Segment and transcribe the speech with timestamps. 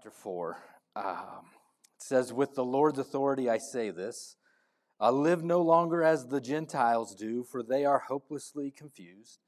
[0.00, 0.56] chapter 4.
[0.96, 1.04] Um,
[1.94, 4.36] it says, With the Lord's authority I say this
[4.98, 9.40] I live no longer as the Gentiles do, for they are hopelessly confused.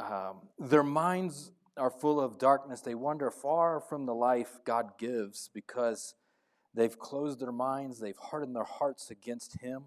[0.00, 2.80] Um, their minds are full of darkness.
[2.80, 6.16] They wander far from the life God gives because
[6.74, 9.84] they've closed their minds, they've hardened their hearts against Him.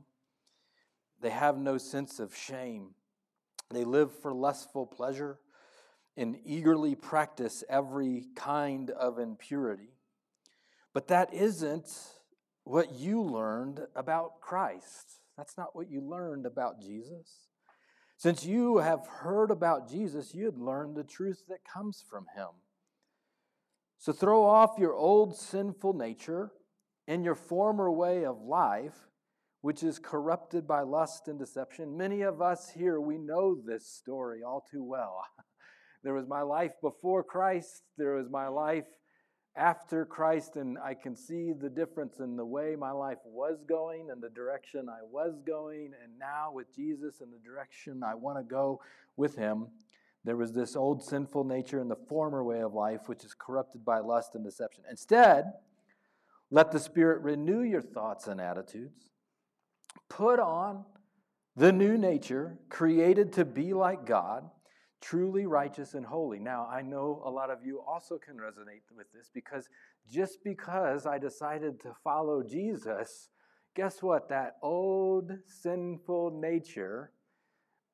[1.20, 2.92] They have no sense of shame.
[3.70, 5.40] They live for lustful pleasure
[6.16, 9.90] and eagerly practice every kind of impurity.
[10.94, 11.90] But that isn't
[12.64, 15.20] what you learned about Christ.
[15.38, 17.48] That's not what you learned about Jesus.
[18.18, 22.50] Since you have heard about Jesus, you had learned the truth that comes from him.
[23.98, 26.52] So throw off your old sinful nature
[27.08, 29.10] and your former way of life,
[29.62, 31.98] which is corrupted by lust and deception.
[31.98, 35.26] Many of us here, we know this story all too well.
[36.04, 38.86] There was my life before Christ, there was my life
[39.56, 44.10] after Christ, and I can see the difference in the way my life was going
[44.10, 48.38] and the direction I was going, and now with Jesus and the direction I want
[48.38, 48.82] to go
[49.16, 49.68] with Him.
[50.26, 53.86] There was this old sinful nature in the former way of life, which is corrupted
[53.86, 54.84] by lust and deception.
[54.90, 55.54] Instead,
[56.50, 59.12] let the Spirit renew your thoughts and attitudes.
[60.10, 60.86] Put on
[61.56, 64.50] the new nature, created to be like God
[65.04, 66.40] truly righteous and holy.
[66.40, 69.68] Now, I know a lot of you also can resonate with this because
[70.10, 73.30] just because I decided to follow Jesus,
[73.76, 74.30] guess what?
[74.30, 77.12] That old sinful nature,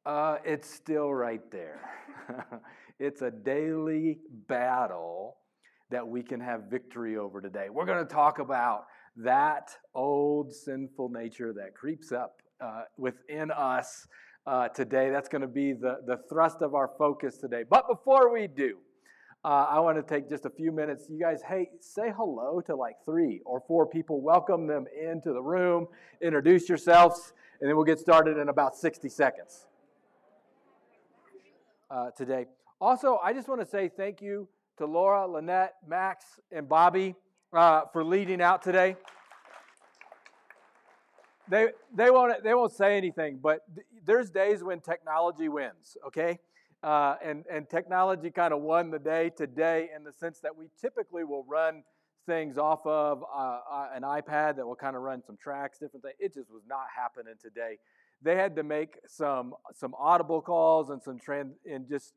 [0.06, 1.82] uh, it's still right there.
[3.00, 5.38] it's a daily battle
[5.90, 7.70] that we can have victory over today.
[7.72, 14.08] We're going to talk about that old sinful nature that creeps up uh, within us
[14.50, 15.12] uh, today.
[15.12, 17.64] That's going to be the, the thrust of our focus today.
[17.70, 18.80] But before we do,
[19.46, 21.06] uh, I want to take just a few minutes.
[21.08, 24.22] You guys, hey, say hello to like three or four people.
[24.22, 25.88] Welcome them into the room.
[26.20, 29.68] Introduce yourselves, and then we'll get started in about 60 seconds
[31.92, 32.48] uh, today.
[32.82, 34.48] Also, I just want to say thank you
[34.80, 37.14] to Laura, Lynette, Max, and Bobby
[37.54, 38.96] uh, for leading out today
[41.50, 46.40] they they won't they won't say anything, but th- there's days when technology wins, okay?
[46.82, 50.68] Uh, and and technology kind of won the day today in the sense that we
[50.80, 51.84] typically will run
[52.26, 56.04] things off of uh, uh, an iPad that will kind of run some tracks, different
[56.04, 56.16] things.
[56.20, 57.78] It just was not happening today.
[58.22, 62.14] They had to make some some audible calls and some trans and just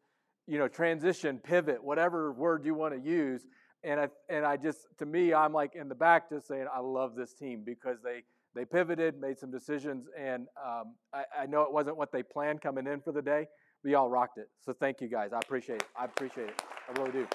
[0.46, 3.42] you know transition, pivot, whatever word you want to use.
[3.82, 6.80] And I and I just to me, I'm like in the back just saying I
[6.80, 8.22] love this team because they
[8.54, 12.60] they pivoted, made some decisions, and um, I, I, know it wasn't what they planned
[12.60, 13.46] coming in for the day.
[13.82, 14.48] We all rocked it.
[14.64, 15.32] So thank you guys.
[15.32, 15.86] I appreciate it.
[15.98, 16.62] I appreciate it.
[16.88, 17.26] I really do.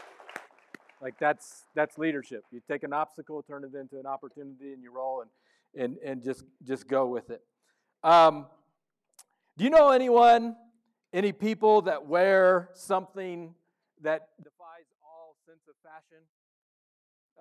[1.02, 2.44] Like that's that's leadership.
[2.52, 6.24] You take an obstacle, turn it into an opportunity, and you roll and and and
[6.24, 7.42] just just go with it.
[8.04, 8.48] Um,
[9.58, 10.56] do you know anyone,
[11.14, 13.54] any people that wear something
[14.02, 16.24] that defies all sense of fashion?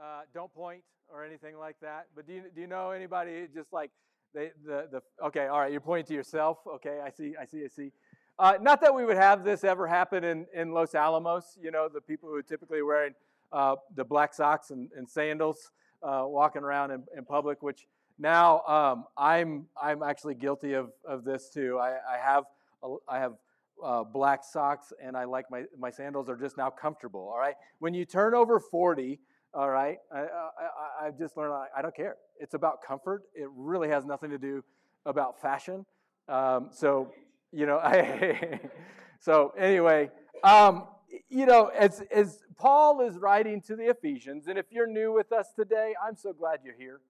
[0.00, 2.06] Uh, don't point or anything like that.
[2.14, 3.90] But do you, do you know anybody just like
[4.34, 6.58] they, the, the, okay, all right, you're pointing to yourself.
[6.66, 7.92] Okay, I see, I see, I see.
[8.38, 11.88] Uh, not that we would have this ever happen in, in Los Alamos, you know,
[11.88, 13.14] the people who are typically wearing
[13.50, 15.70] uh, the black socks and, and sandals
[16.02, 17.86] uh, walking around in, in, public, which
[18.18, 21.78] now um, I'm, I'm actually guilty of, of this too.
[21.80, 22.44] I, I have,
[23.08, 23.32] I have
[23.82, 27.54] uh, black socks and I like my, my sandals are just now comfortable, all right?
[27.78, 29.18] When you turn over 40,
[29.56, 29.98] all right?
[30.14, 30.26] I,
[31.00, 32.16] I, have just learned I, I, don't care.
[32.38, 33.22] It's about comfort.
[33.34, 34.62] It really has nothing to do
[35.06, 35.86] about fashion.
[36.28, 37.12] Um, so,
[37.52, 38.60] you know, I,
[39.20, 40.10] so anyway,
[40.44, 40.84] um,
[41.30, 45.32] you know, as, as Paul is writing to the Ephesians, and if you're new with
[45.32, 47.00] us today, I'm so glad you're here.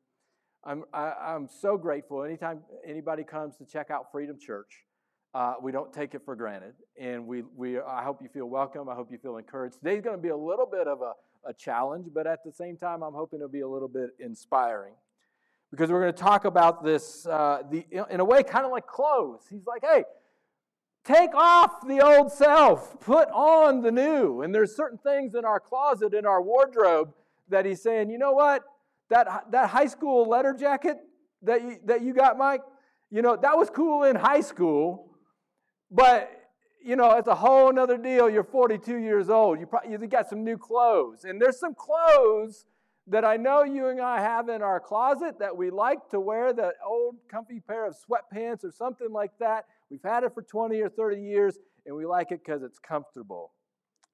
[0.62, 2.22] I'm, I, am i am so grateful.
[2.22, 4.84] Anytime anybody comes to check out Freedom Church,
[5.34, 6.74] uh, we don't take it for granted.
[6.98, 8.88] And we, we, I hope you feel welcome.
[8.88, 9.78] I hope you feel encouraged.
[9.78, 11.12] Today's going to be a little bit of a
[11.46, 14.94] a challenge, but at the same time, I'm hoping it'll be a little bit inspiring.
[15.70, 18.86] Because we're going to talk about this uh, the, in a way kind of like
[18.86, 19.42] clothes.
[19.50, 20.04] He's like, hey,
[21.04, 24.42] take off the old self, put on the new.
[24.42, 27.12] And there's certain things in our closet, in our wardrobe,
[27.48, 28.64] that he's saying, you know what?
[29.10, 30.98] That, that high school letter jacket
[31.42, 32.62] that you, that you got, Mike,
[33.10, 35.05] you know, that was cool in high school,
[35.90, 36.30] but
[36.84, 38.30] you know, it's a whole other deal.
[38.30, 39.58] You're 42 years old.
[39.58, 41.24] You probably you got some new clothes.
[41.24, 42.64] And there's some clothes
[43.08, 46.52] that I know you and I have in our closet that we like to wear,
[46.52, 49.64] that old comfy pair of sweatpants or something like that.
[49.90, 53.52] We've had it for 20 or 30 years, and we like it because it's comfortable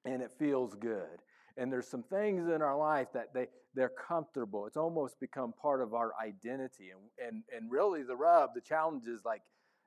[0.05, 1.21] and it feels good.
[1.57, 4.65] And there's some things in our life that they, they're comfortable.
[4.65, 6.89] It's almost become part of our identity.
[6.89, 9.41] And, and, and really, the rub, the challenge is like,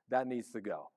[0.09, 0.89] that needs to go.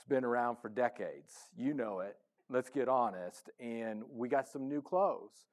[0.00, 1.34] It's been around for decades.
[1.58, 2.16] You know it.
[2.48, 3.50] Let's get honest.
[3.60, 5.44] And we got some new clothes.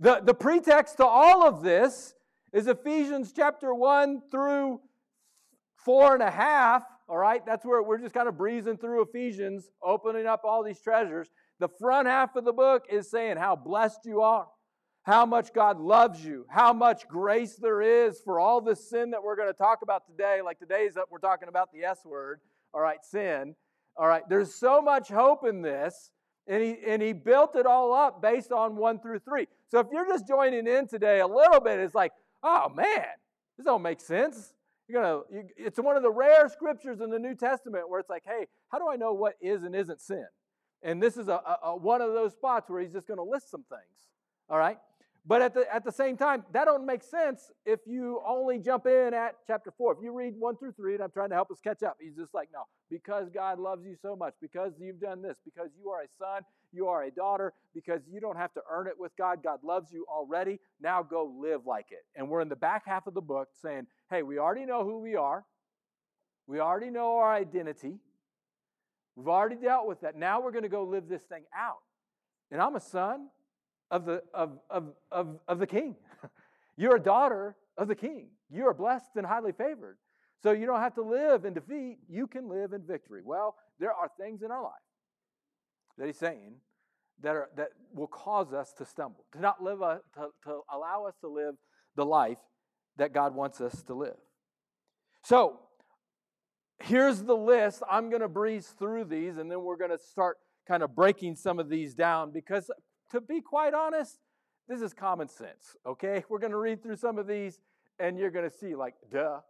[0.00, 2.14] The, the pretext to all of this
[2.52, 4.80] is Ephesians chapter 1 through
[5.76, 6.82] four and a half.
[7.08, 10.80] All right, that's where we're just kind of breezing through Ephesians, opening up all these
[10.80, 11.28] treasures.
[11.60, 14.48] The front half of the book is saying how blessed you are,
[15.04, 19.22] how much God loves you, how much grace there is for all the sin that
[19.22, 20.40] we're going to talk about today.
[20.44, 22.40] Like today's that we're talking about the S word,
[22.72, 23.54] all right, sin.
[23.96, 26.10] All right, there's so much hope in this.
[26.46, 29.46] And he, and he built it all up based on one through three.
[29.68, 32.12] So if you're just joining in today a little bit, it's like,
[32.42, 33.06] oh man,
[33.56, 34.52] this don't make sense.
[34.86, 38.10] You're gonna, you, it's one of the rare scriptures in the New Testament where it's
[38.10, 40.26] like, hey, how do I know what is and isn't sin?
[40.82, 43.24] And this is a, a, a one of those spots where he's just going to
[43.24, 44.10] list some things.
[44.50, 44.76] All right.
[45.26, 48.86] But at the, at the same time, that don't make sense if you only jump
[48.86, 49.94] in at chapter 4.
[49.94, 52.14] If you read 1 through 3, and I'm trying to help us catch up, he's
[52.14, 55.88] just like, no, because God loves you so much, because you've done this, because you
[55.88, 56.42] are a son,
[56.72, 59.42] you are a daughter, because you don't have to earn it with God.
[59.42, 60.60] God loves you already.
[60.78, 62.04] Now go live like it.
[62.14, 65.00] And we're in the back half of the book saying, hey, we already know who
[65.00, 65.46] we are,
[66.46, 67.96] we already know our identity,
[69.16, 70.16] we've already dealt with that.
[70.16, 71.78] Now we're going to go live this thing out.
[72.50, 73.28] And I'm a son,
[73.94, 75.94] of the, of, of, of, of the king.
[76.76, 78.26] You're a daughter of the king.
[78.50, 79.98] You are blessed and highly favored.
[80.42, 83.22] So you don't have to live in defeat, you can live in victory.
[83.24, 84.72] Well, there are things in our life
[85.96, 86.56] that he's saying
[87.22, 91.06] that, are, that will cause us to stumble, to not live, a, to, to allow
[91.06, 91.54] us to live
[91.94, 92.38] the life
[92.96, 94.16] that God wants us to live.
[95.22, 95.60] So
[96.80, 97.84] here's the list.
[97.88, 101.36] I'm going to breeze through these and then we're going to start kind of breaking
[101.36, 102.68] some of these down because
[103.10, 104.18] to be quite honest,
[104.68, 106.24] this is common sense, okay?
[106.28, 107.60] We're going to read through some of these
[107.98, 109.40] and you're going to see, like, duh,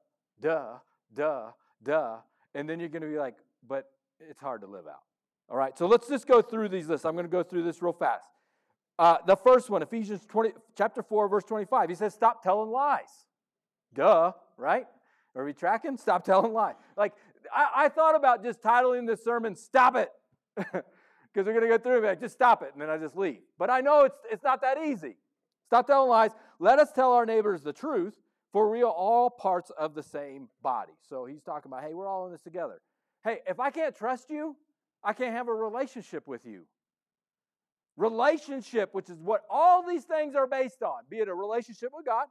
[0.40, 0.74] duh,
[1.14, 1.50] duh,
[1.82, 2.16] duh.
[2.54, 3.36] And then you're going to be like,
[3.66, 3.90] but
[4.20, 5.00] it's hard to live out.
[5.48, 7.04] All right, so let's just go through these lists.
[7.04, 8.28] I'm going to go through this real fast.
[8.98, 13.26] Uh, the first one, Ephesians 20, chapter 4, verse 25, he says, Stop telling lies.
[13.92, 14.86] Duh, right?
[15.34, 15.96] Are we tracking?
[15.96, 16.74] Stop telling lies.
[16.96, 17.12] Like,
[17.54, 20.12] I, I thought about just titling this sermon, Stop It.
[21.34, 22.06] because we're going to go through it.
[22.06, 23.40] Like, just stop it, and then I just leave.
[23.58, 25.16] But I know it's, it's not that easy.
[25.66, 26.31] Stop telling lies.
[26.60, 28.14] Let us tell our neighbors the truth,
[28.52, 30.92] for we are all parts of the same body.
[31.08, 32.81] So he's talking about, hey, we're all in this together.
[33.25, 34.54] Hey, if I can't trust you,
[35.02, 36.62] I can't have a relationship with you.
[37.96, 42.06] Relationship, which is what all these things are based on, be it a relationship with
[42.06, 42.26] God,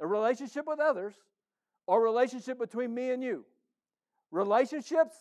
[0.00, 1.14] a relationship with others,
[1.86, 3.44] or a relationship between me and you.
[4.30, 5.16] Relationships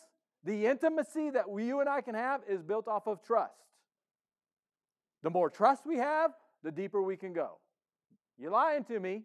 [0.45, 3.53] the intimacy that we, you and I can have is built off of trust.
[5.23, 6.31] The more trust we have,
[6.63, 7.57] the deeper we can go.
[8.37, 9.23] You're lying to me,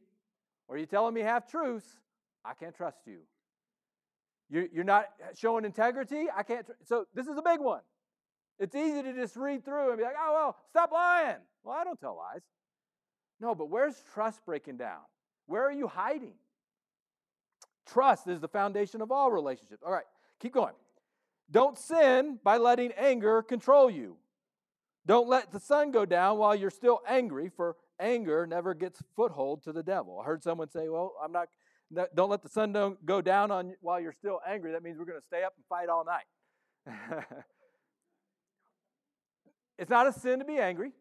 [0.67, 1.87] or you're telling me half truths,
[2.45, 3.19] I can't trust you.
[4.73, 5.07] You're not
[5.37, 6.67] showing integrity, I can't.
[6.67, 7.83] Tr- so, this is a big one.
[8.59, 11.37] It's easy to just read through and be like, oh, well, stop lying.
[11.63, 12.43] Well, I don't tell lies.
[13.41, 15.01] No, but where's trust breaking down?
[15.47, 16.35] Where are you hiding?
[17.87, 19.83] Trust is the foundation of all relationships.
[19.85, 20.05] All right,
[20.41, 20.75] keep going.
[21.50, 24.17] Don't sin by letting anger control you.
[25.06, 29.62] Don't let the sun go down while you're still angry, for anger never gets foothold
[29.64, 30.20] to the devil.
[30.20, 31.49] I heard someone say, "Well, I'm not.
[32.14, 34.73] Don't let the sun don't go down on while you're still angry.
[34.73, 36.26] That means we're going to stay up and fight all night."
[39.78, 40.92] it's not a sin to be angry.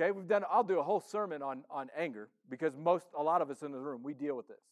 [0.00, 0.44] Okay, we've done.
[0.50, 3.72] I'll do a whole sermon on on anger because most, a lot of us in
[3.72, 4.62] the room, we deal with this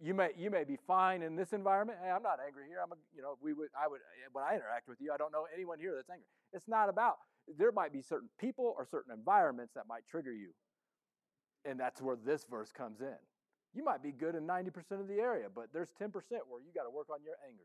[0.00, 1.98] you may you may be fine in this environment.
[2.02, 2.78] Hey, I'm not angry here.
[2.82, 4.00] I'm a, you know we would I would
[4.32, 6.26] when I interact with you, I don't know anyone here that's angry.
[6.52, 7.16] It's not about
[7.58, 10.50] there might be certain people or certain environments that might trigger you,
[11.64, 13.16] and that's where this verse comes in.
[13.74, 14.68] You might be good in 90%
[15.00, 17.64] of the area, but there's 10% where you got to work on your anger.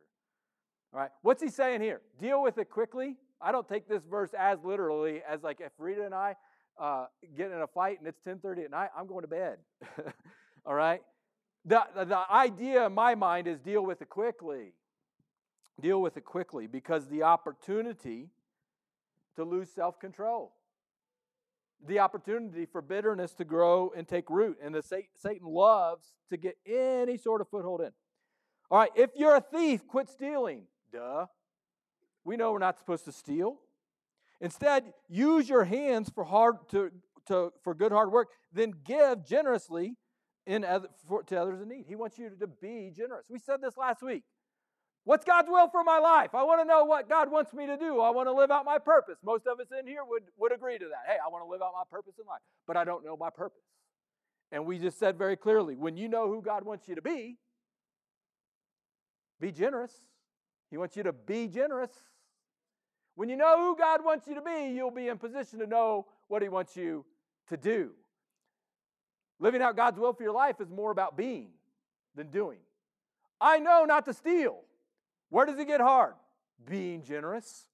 [0.93, 2.01] All right, what's he saying here?
[2.19, 3.15] Deal with it quickly.
[3.41, 6.35] I don't take this verse as literally as like if Rita and I
[6.79, 9.57] uh, get in a fight and it's 10:30 at night, I'm going to bed.
[10.65, 11.01] All right,
[11.65, 14.74] the, the idea in my mind is deal with it quickly.
[15.82, 18.29] Deal with it quickly because the opportunity
[19.36, 20.53] to lose self control,
[21.86, 26.58] the opportunity for bitterness to grow and take root, and the Satan loves to get
[26.65, 27.91] any sort of foothold in.
[28.70, 30.63] All right, if you're a thief, quit stealing.
[30.91, 31.25] Duh.
[32.24, 33.58] We know we're not supposed to steal.
[34.39, 36.91] Instead, use your hands for hard to,
[37.27, 38.29] to for good hard work.
[38.51, 39.96] Then give generously
[40.45, 41.85] in other, for, to others in need.
[41.88, 43.25] He wants you to be generous.
[43.29, 44.23] We said this last week.
[45.05, 46.33] What's God's will for my life?
[46.33, 48.00] I want to know what God wants me to do.
[48.00, 49.17] I want to live out my purpose.
[49.23, 51.03] Most of us in here would, would agree to that.
[51.05, 53.29] Hey, I want to live out my purpose in life, but I don't know my
[53.29, 53.63] purpose.
[54.51, 57.38] And we just said very clearly when you know who God wants you to be,
[59.41, 59.91] be generous.
[60.69, 61.91] He wants you to be generous.
[63.15, 66.07] When you know who God wants you to be, you'll be in position to know
[66.29, 67.05] what He wants you
[67.50, 67.91] to do.
[69.43, 71.50] Living out God's will for your life is more about being
[72.15, 72.59] than doing.
[73.41, 74.62] I know not to steal.
[75.27, 76.13] Where does it get hard?
[76.65, 77.67] Being generous.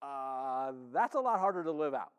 [0.00, 2.12] Uh, that's a lot harder to live out.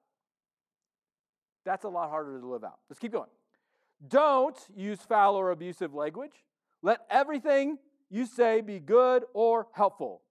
[1.64, 2.80] That's a lot harder to live out.
[2.90, 3.30] Let's keep going.
[4.06, 6.44] Don't use foul or abusive language.
[6.82, 7.78] Let everything
[8.10, 10.24] you say be good or helpful,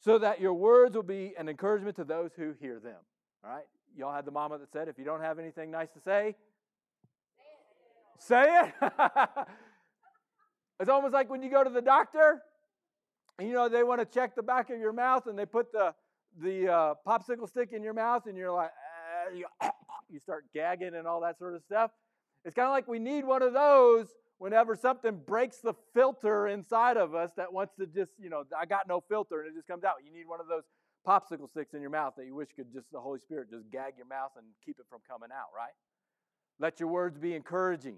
[0.00, 2.98] so that your words will be an encouragement to those who hear them.
[3.42, 3.64] All right?
[3.98, 6.36] Y'all had the mama that said, if you don't have anything nice to say,
[8.18, 8.92] say it.
[10.80, 12.40] It's almost like when you go to the doctor,
[13.38, 15.72] and you know, they want to check the back of your mouth and they put
[15.72, 15.92] the,
[16.40, 19.46] the uh, popsicle stick in your mouth, and you're like, uh, you,
[20.08, 21.90] you start gagging and all that sort of stuff.
[22.44, 24.06] It's kind of like we need one of those
[24.38, 28.64] whenever something breaks the filter inside of us that wants to just, you know, I
[28.64, 29.94] got no filter and it just comes out.
[30.04, 30.62] You need one of those
[31.08, 33.94] popsicle sticks in your mouth that you wish could just, the Holy Spirit, just gag
[33.96, 35.72] your mouth and keep it from coming out, right?
[36.60, 37.96] Let your words be encouraging.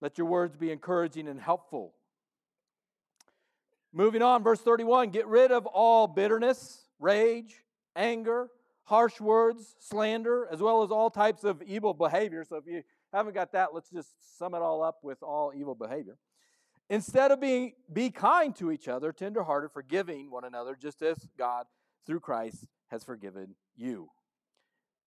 [0.00, 1.94] Let your words be encouraging and helpful.
[3.92, 7.62] Moving on, verse 31 get rid of all bitterness, rage,
[7.94, 8.48] anger,
[8.84, 12.44] harsh words, slander, as well as all types of evil behavior.
[12.44, 15.76] So if you haven't got that, let's just sum it all up with all evil
[15.76, 16.16] behavior.
[16.88, 21.66] Instead of being be kind to each other, tenderhearted, forgiving one another, just as God
[22.06, 24.10] through Christ has forgiven you.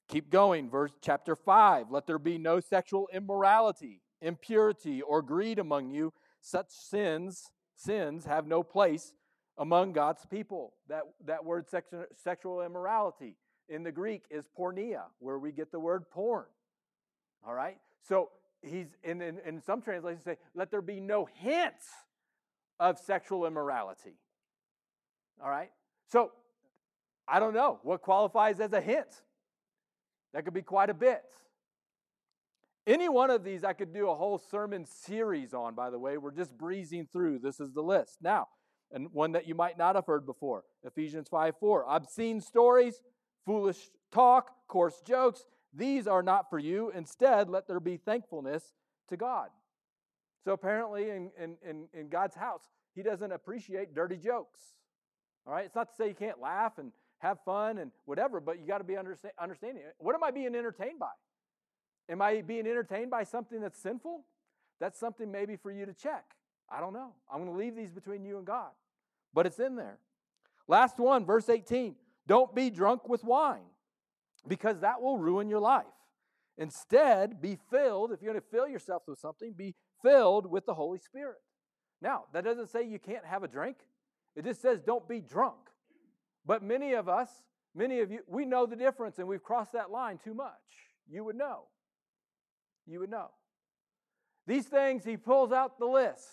[0.10, 1.88] Keep going, verse chapter 5.
[1.90, 6.14] Let there be no sexual immorality, impurity, or greed among you.
[6.42, 9.14] Such sins, sins have no place
[9.58, 10.74] among God's people.
[10.90, 13.38] That, that word sexual, sexual immorality
[13.70, 16.46] in the Greek is porneia, where we get the word porn.
[17.46, 17.78] All right?
[18.08, 18.30] So
[18.62, 21.88] he's in, in, in some translations say, let there be no hints
[22.80, 24.18] of sexual immorality.
[25.42, 25.72] All right?
[26.08, 26.32] So
[27.28, 29.22] I don't know what qualifies as a hint.
[30.34, 31.24] That could be quite a bit.
[32.86, 36.18] Any one of these I could do a whole sermon series on, by the way.
[36.18, 37.40] We're just breezing through.
[37.40, 38.18] This is the list.
[38.22, 38.48] Now,
[38.92, 41.86] and one that you might not have heard before Ephesians 5 4.
[41.88, 43.02] Obscene stories,
[43.46, 46.92] foolish talk, coarse jokes, these are not for you.
[46.92, 48.74] Instead, let there be thankfulness
[49.10, 49.50] to God.
[50.44, 52.64] So apparently, in, in, in, God's house,
[52.96, 54.60] He doesn't appreciate dirty jokes.
[55.48, 55.66] All right?
[55.66, 56.92] It's not to say you can't laugh and
[57.24, 59.82] have fun and whatever, but you got to be understand, understanding.
[59.98, 61.12] What am I being entertained by?
[62.10, 64.26] Am I being entertained by something that's sinful?
[64.80, 66.26] That's something maybe for you to check.
[66.70, 67.14] I don't know.
[67.32, 68.72] I'm going to leave these between you and God,
[69.34, 69.98] but it's in there.
[70.68, 71.96] Last one, verse 18.
[72.28, 73.66] Don't be drunk with wine
[74.48, 75.86] because that will ruin your life.
[76.58, 80.74] Instead, be filled, if you're going to fill yourself with something, be filled with the
[80.74, 81.38] Holy Spirit.
[82.02, 83.78] Now, that doesn't say you can't have a drink,
[84.36, 85.58] it just says don't be drunk.
[86.46, 87.30] But many of us,
[87.76, 90.52] many of you, we know the difference and we've crossed that line too much.
[91.10, 91.64] You would know.
[92.86, 93.30] You would know.
[94.46, 96.28] These things, he pulls out the list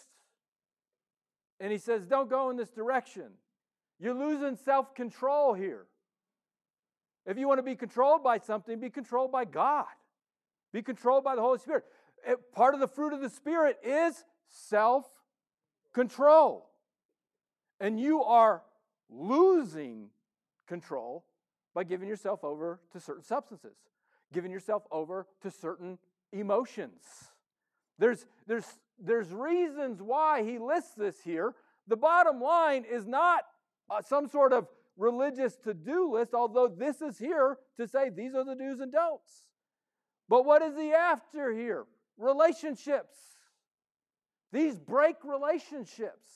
[1.61, 3.31] and he says, Don't go in this direction.
[4.01, 5.87] You're losing self control here.
[7.27, 9.87] If you want to be controlled by something, be controlled by God.
[10.73, 11.85] Be controlled by the Holy Spirit.
[12.27, 15.07] Eh, part of the fruit of the Spirit is self
[15.93, 16.71] control.
[17.79, 18.63] And you are
[19.11, 20.09] losing
[20.67, 21.25] control
[21.75, 23.77] by giving yourself over to certain substances,
[24.33, 25.99] giving yourself over to certain
[26.33, 27.03] emotions.
[27.99, 28.67] There's, there's,
[28.99, 31.55] there's reasons why he lists this here.
[31.87, 33.43] The bottom line is not
[33.91, 38.35] uh, some sort of religious to do list, although this is here to say these
[38.35, 39.47] are the do's and don'ts.
[40.29, 41.85] But what is he after here?
[42.17, 43.17] Relationships.
[44.53, 46.31] These break relationships.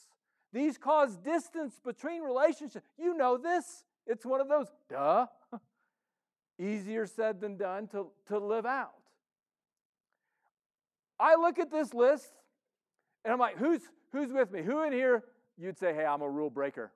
[0.54, 2.86] These cause distance between relationships.
[2.96, 3.84] You know this.
[4.06, 5.26] It's one of those, duh,
[6.60, 8.92] easier said than done to, to live out.
[11.18, 12.30] I look at this list
[13.24, 13.80] and I'm like, who's,
[14.12, 14.62] who's with me?
[14.62, 15.24] Who in here
[15.58, 16.92] you'd say, hey, I'm a rule breaker?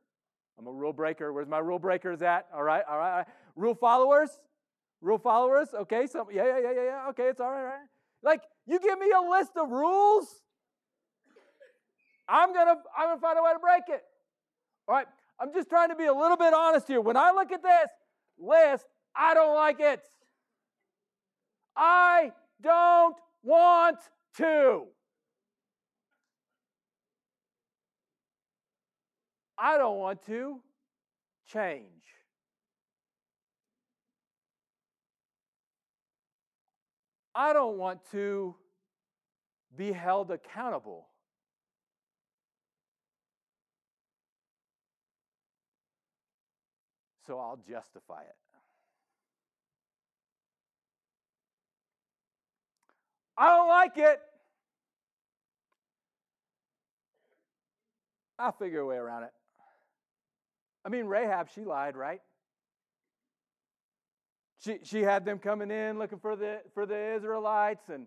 [0.57, 1.33] I'm a rule breaker.
[1.33, 2.47] Where's my rule breakers at?
[2.55, 3.11] All right, all right.
[3.11, 3.27] All right.
[3.57, 4.31] Rule followers?
[5.01, 5.69] Rule followers?
[5.75, 7.09] Okay, so yeah, yeah, yeah, yeah, yeah.
[7.11, 7.87] Okay, it's all right, all right.
[8.23, 10.43] Like, you give me a list of rules,
[12.29, 14.03] I'm gonna I'm gonna find a way to break it.
[14.87, 15.07] All right.
[15.41, 17.01] I'm just trying to be a little bit honest here.
[17.01, 17.91] When I look at this
[18.39, 20.01] list, I don't like it.
[21.77, 23.99] I don't want
[24.39, 24.83] to.
[29.57, 30.61] I don't want to
[31.53, 31.85] change.
[37.35, 38.57] I don't want to
[39.77, 41.07] be held accountable.
[47.29, 48.37] So I'll justify it.
[53.37, 54.19] I don't like it.
[58.39, 59.31] I'll figure a way around it.
[60.87, 62.23] I mean, Rahab, she lied, right?
[64.65, 68.07] She, she had them coming in looking for the, for the Israelites, and,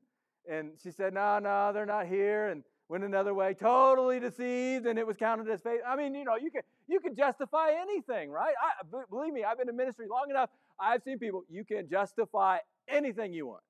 [0.49, 4.97] and she said, No, no, they're not here, and went another way, totally deceived, and
[4.97, 5.81] it was counted as faith.
[5.87, 8.53] I mean, you know, you can, you can justify anything, right?
[8.61, 10.49] I, believe me, I've been in ministry long enough.
[10.79, 12.57] I've seen people, you can justify
[12.87, 13.63] anything you want,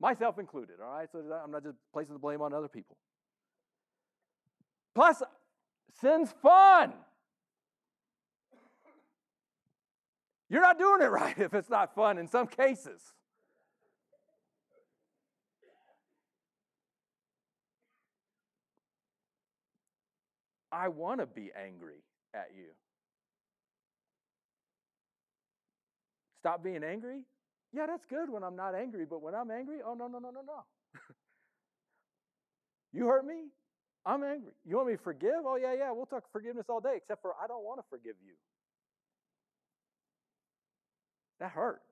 [0.00, 1.08] myself included, all right?
[1.10, 2.96] So I'm not just placing the blame on other people.
[4.94, 5.22] Plus,
[6.00, 6.92] sin's fun.
[10.48, 13.00] You're not doing it right if it's not fun in some cases.
[20.72, 21.96] I want to be angry
[22.34, 22.66] at you.
[26.40, 27.20] Stop being angry?
[27.72, 30.30] Yeah, that's good when I'm not angry, but when I'm angry, oh, no, no, no,
[30.30, 30.64] no, no.
[32.92, 33.48] you hurt me?
[34.04, 34.52] I'm angry.
[34.64, 35.44] You want me to forgive?
[35.44, 38.16] Oh, yeah, yeah, we'll talk forgiveness all day, except for I don't want to forgive
[38.24, 38.32] you.
[41.38, 41.82] That hurt.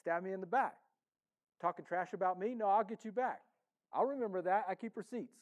[0.00, 0.74] Stab me in the back.
[1.60, 2.54] Talking trash about me?
[2.54, 3.40] No, I'll get you back.
[3.92, 4.64] I'll remember that.
[4.68, 5.32] I keep receipts.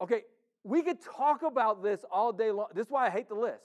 [0.00, 0.22] Okay,
[0.64, 2.68] we could talk about this all day long.
[2.74, 3.64] This is why I hate the list.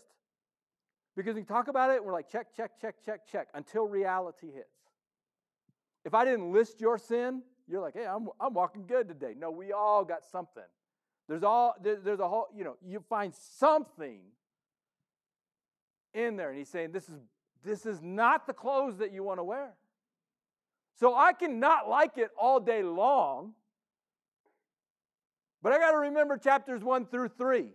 [1.16, 4.68] Because we talk about it we're like, check, check, check, check, check, until reality hits.
[6.06, 9.34] If I didn't list your sin, you're like, hey, I'm, I'm walking good today.
[9.38, 10.64] No, we all got something.
[11.28, 14.22] There's all there, there's a whole, you know, you find something
[16.14, 16.50] in there.
[16.50, 17.20] And he's saying, This is
[17.64, 19.74] this is not the clothes that you want to wear.
[20.96, 23.54] So I can not like it all day long,
[25.62, 27.74] but I got to remember chapters one through three.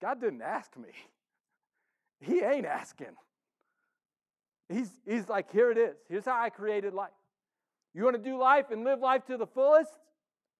[0.00, 0.88] God didn't ask me.
[2.18, 3.14] He ain't asking.
[4.70, 5.96] He's, he's like, here it is.
[6.08, 7.10] Here's how I created life.
[7.92, 9.90] You want to do life and live life to the fullest?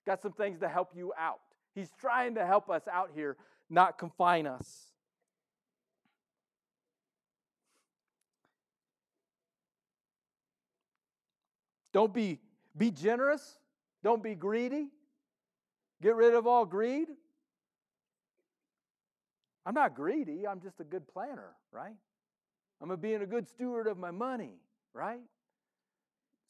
[0.05, 1.41] Got some things to help you out.
[1.75, 3.39] He's trying to help us out here,
[3.71, 4.93] not confine us.
[11.93, 12.39] Don't be,
[12.77, 13.59] be generous.
[14.05, 14.89] Don't be greedy.
[16.03, 17.09] Get rid of all greed.
[19.65, 21.97] I'm not greedy, I'm just a good planner, right?
[22.81, 24.61] I'm a being a good steward of my money,
[24.93, 25.21] right?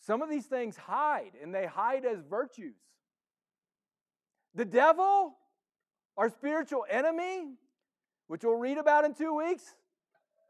[0.00, 2.76] Some of these things hide, and they hide as virtues.
[4.54, 5.36] The devil,
[6.16, 7.54] our spiritual enemy,
[8.26, 9.76] which we'll read about in two weeks,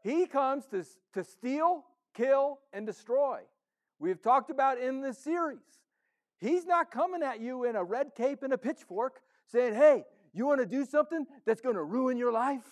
[0.03, 3.39] he comes to, to steal, kill, and destroy.
[3.99, 5.59] We've talked about in this series.
[6.39, 10.45] He's not coming at you in a red cape and a pitchfork saying, hey, you
[10.45, 12.65] want to do something that's going to ruin your life?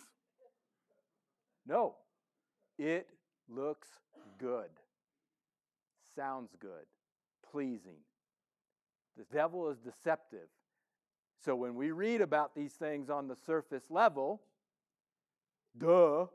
[1.65, 1.95] No.
[2.78, 3.08] It
[3.49, 3.88] looks
[4.38, 4.69] good,
[6.15, 6.86] sounds good,
[7.51, 7.97] pleasing.
[9.17, 10.49] The devil is deceptive.
[11.43, 14.41] So when we read about these things on the surface level,
[15.78, 16.25] duh,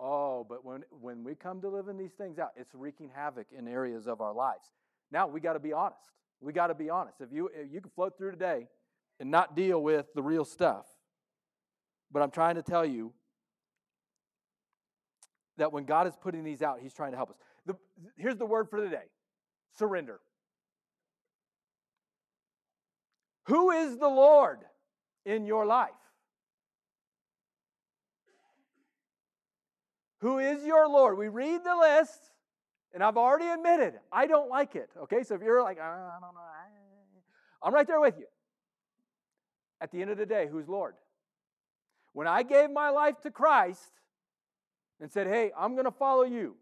[0.00, 3.68] Oh, but when, when we come to living these things out, it's wreaking havoc in
[3.68, 4.66] areas of our lives.
[5.14, 6.10] Now, we got to be honest.
[6.40, 7.20] We got to be honest.
[7.20, 8.66] If you, if you can float through today
[9.20, 10.86] and not deal with the real stuff,
[12.10, 13.12] but I'm trying to tell you
[15.56, 17.36] that when God is putting these out, He's trying to help us.
[17.64, 17.76] The,
[18.16, 19.04] here's the word for the day
[19.78, 20.18] surrender.
[23.46, 24.58] Who is the Lord
[25.24, 25.90] in your life?
[30.22, 31.16] Who is your Lord?
[31.16, 32.18] We read the list,
[32.94, 34.88] and I've already admitted I don't like it.
[35.02, 36.40] Okay, so if you're like, uh, I don't know,
[37.62, 38.26] I'm right there with you.
[39.80, 40.94] At the end of the day, who's Lord?
[42.12, 43.90] When I gave my life to Christ
[45.00, 46.54] and said, Hey, I'm going to follow you,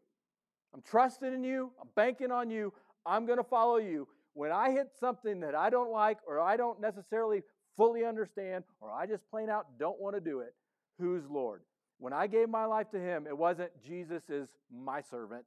[0.75, 2.73] I'm trusting in you, I'm banking on you,
[3.05, 4.09] I'm going to follow you.
[4.35, 7.42] When I hit something that I don't like or I don't necessarily
[7.77, 10.55] fully understand or I just plain out don't want to do it,
[10.99, 11.61] who's Lord?
[11.99, 15.45] When I gave my life to Him, it wasn't Jesus is my servant.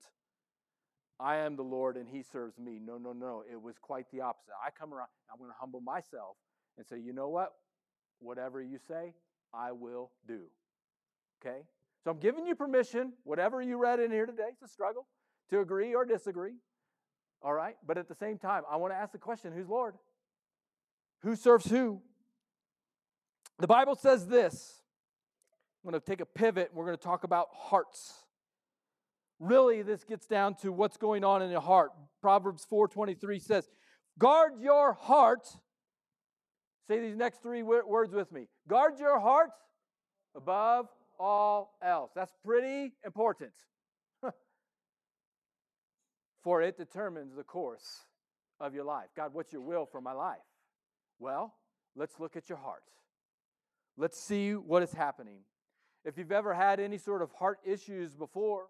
[1.19, 2.79] I am the Lord and He serves me.
[2.83, 3.43] No, no, no.
[3.49, 4.53] It was quite the opposite.
[4.65, 6.35] I come around, I'm going to humble myself
[6.77, 7.53] and say, you know what?
[8.19, 9.13] Whatever you say,
[9.53, 10.41] I will do.
[11.41, 11.59] Okay?
[12.03, 15.07] So I'm giving you permission, whatever you read in here today, it's a struggle,
[15.49, 16.55] to agree or disagree.
[17.41, 17.75] All right?
[17.85, 19.95] But at the same time, I want to ask the question who's Lord?
[21.21, 22.01] Who serves who?
[23.59, 24.81] The Bible says this.
[25.83, 26.71] I'm going to take a pivot.
[26.73, 28.24] We're going to talk about hearts.
[29.39, 31.91] Really, this gets down to what's going on in your heart.
[32.21, 33.69] Proverbs 4:23 says,
[34.17, 35.59] "Guard your heart."
[36.87, 38.47] Say these next three words with me.
[38.67, 39.51] Guard your heart
[40.35, 40.87] above
[41.19, 42.11] all else.
[42.13, 43.53] That's pretty important.
[46.43, 48.05] For it determines the course
[48.59, 49.09] of your life.
[49.15, 50.37] God, what's your will for my life?
[51.19, 51.55] Well,
[51.95, 52.83] let's look at your heart.
[53.97, 55.39] Let's see what is happening.
[56.03, 58.67] If you've ever had any sort of heart issues before,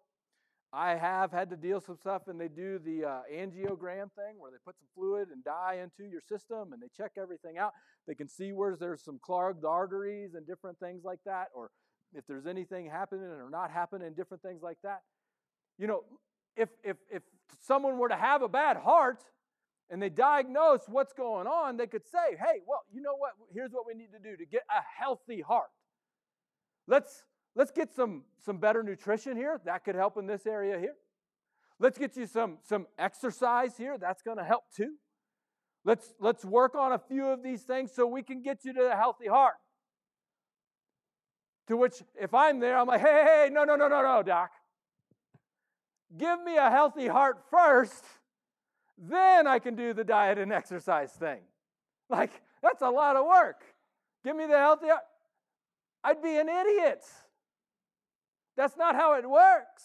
[0.76, 4.52] I have had to deal some stuff, and they do the uh, angiogram thing where
[4.52, 7.72] they put some fluid and dye into your system and they check everything out.
[8.08, 11.72] They can see where there's some clogged arteries and different things like that, or
[12.14, 15.00] if there's anything happening or not happening, different things like that.
[15.78, 16.04] You know,
[16.58, 17.24] if, if, if
[17.62, 19.24] someone were to have a bad heart
[19.90, 23.32] and they diagnose what's going on, they could say, hey, well, you know what?
[23.54, 25.70] Here's what we need to do to get a healthy heart.
[26.88, 27.24] Let's,
[27.56, 29.60] let's get some, some better nutrition here.
[29.66, 30.96] That could help in this area here.
[31.80, 33.98] Let's get you some, some exercise here.
[33.98, 34.96] That's going to help too.
[35.84, 38.92] Let's, let's work on a few of these things so we can get you to
[38.92, 39.56] a healthy heart.
[41.68, 44.52] To which, if I'm there, I'm like, hey, hey, no, no, no, no, no, doc.
[46.16, 48.04] Give me a healthy heart first,
[48.98, 51.40] then I can do the diet and exercise thing.
[52.10, 53.64] Like, that's a lot of work.
[54.24, 55.02] Give me the healthy heart.
[56.04, 57.04] I'd be an idiot.
[58.56, 59.84] That's not how it works.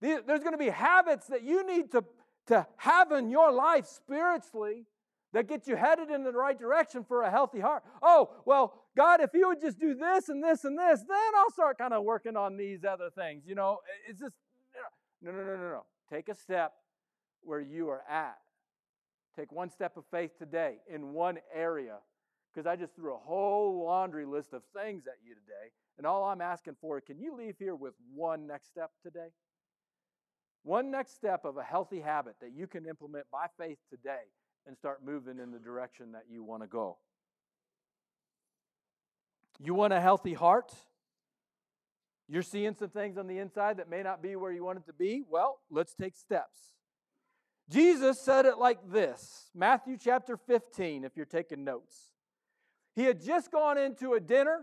[0.00, 2.04] There's going to be habits that you need to,
[2.48, 4.86] to have in your life spiritually
[5.32, 7.84] that get you headed in the right direction for a healthy heart.
[8.02, 11.50] Oh, well, God, if you would just do this and this and this, then I'll
[11.52, 13.44] start kind of working on these other things.
[13.46, 13.78] You know,
[14.08, 14.34] it's just,
[15.22, 15.84] no, no, no, no, no.
[16.10, 16.72] Take a step
[17.42, 18.36] where you are at.
[19.36, 21.96] Take one step of faith today in one area.
[22.52, 25.70] Because I just threw a whole laundry list of things at you today.
[26.02, 29.28] And all I'm asking for, can you leave here with one next step today?
[30.64, 34.24] One next step of a healthy habit that you can implement by faith today
[34.66, 36.98] and start moving in the direction that you want to go.
[39.60, 40.72] You want a healthy heart?
[42.28, 44.86] You're seeing some things on the inside that may not be where you want it
[44.86, 45.22] to be?
[45.30, 46.72] Well, let's take steps.
[47.70, 52.10] Jesus said it like this Matthew chapter 15, if you're taking notes.
[52.96, 54.62] He had just gone into a dinner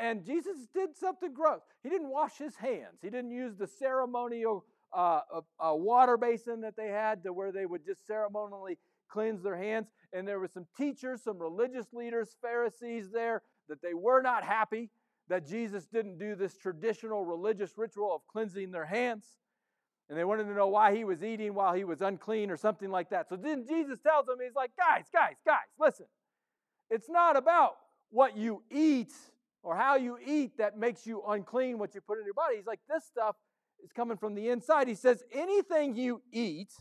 [0.00, 1.62] and Jesus did something gross.
[1.82, 4.64] He didn't wash his hands, he didn't use the ceremonial
[4.96, 8.78] uh, a, a water basin that they had to where they would just ceremonially
[9.08, 9.88] cleanse their hands.
[10.12, 14.90] And there were some teachers, some religious leaders, Pharisees there, that they were not happy
[15.28, 19.26] that Jesus didn't do this traditional religious ritual of cleansing their hands.
[20.08, 22.90] And they wanted to know why he was eating while he was unclean or something
[22.90, 23.28] like that.
[23.28, 26.06] So then Jesus tells them, He's like, guys, guys, guys, listen.
[26.90, 27.72] It's not about
[28.10, 29.12] what you eat
[29.66, 32.54] or how you eat that makes you unclean, what you put in your body.
[32.54, 33.34] He's like, this stuff
[33.82, 34.86] is coming from the inside.
[34.86, 36.72] He says, anything you eat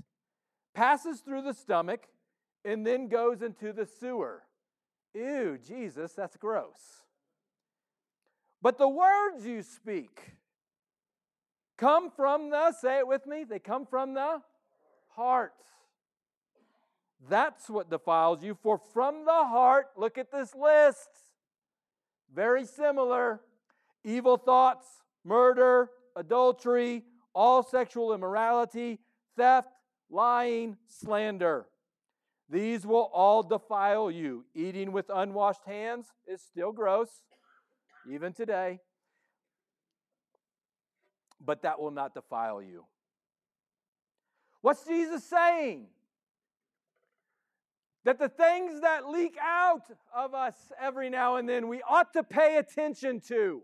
[0.76, 2.04] passes through the stomach
[2.64, 4.44] and then goes into the sewer.
[5.16, 7.02] Ew, Jesus, that's gross.
[8.62, 10.34] But the words you speak
[11.80, 14.42] come from the, say it with me, they come from the
[15.16, 15.54] heart.
[17.28, 18.56] That's what defiles you.
[18.62, 21.10] For from the heart, look at this list.
[22.34, 23.42] Very similar
[24.04, 24.86] evil thoughts,
[25.24, 29.00] murder, adultery, all sexual immorality,
[29.36, 29.70] theft,
[30.10, 31.66] lying, slander.
[32.50, 34.46] These will all defile you.
[34.54, 37.10] Eating with unwashed hands is still gross,
[38.10, 38.80] even today.
[41.44, 42.86] But that will not defile you.
[44.62, 45.88] What's Jesus saying?
[48.06, 52.24] That the things that leak out of us every now and then we ought to
[52.24, 53.64] pay attention to.